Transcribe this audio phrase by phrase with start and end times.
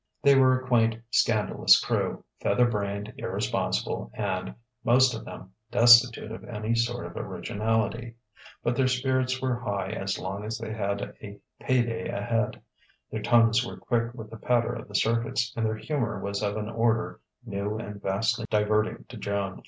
[0.23, 6.43] They were a quaint, scandalous crew, feather brained, irresponsible and, most of them, destitute of
[6.43, 8.15] any sort of originality;
[8.63, 12.59] but their spirits were high as long as they had a pay day ahead,
[13.11, 16.57] their tongues were quick with the patter of the circuits, and their humour was of
[16.57, 19.59] an order new and vastly diverting to Joan.